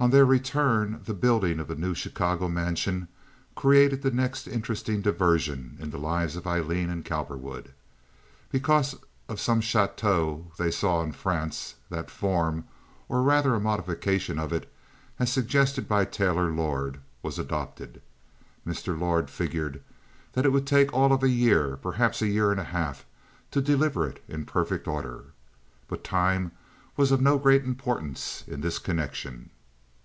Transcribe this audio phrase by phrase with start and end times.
[0.00, 3.08] On their return, the building of the new Chicago mansion
[3.54, 7.72] created the next interesting diversion in the lives of Aileen and Cowperwood.
[8.52, 8.96] Because
[9.30, 12.66] of some chateaux they saw in France that form,
[13.08, 14.70] or rather a modification of it
[15.18, 18.02] as suggested by Taylor Lord, was adopted.
[18.66, 19.00] Mr.
[19.00, 19.82] Lord figured
[20.34, 23.06] that it would take all of a year, perhaps a year and a half,
[23.52, 25.28] to deliver it in perfect order,
[25.88, 26.52] but time
[26.94, 29.48] was of no great importance in this connection.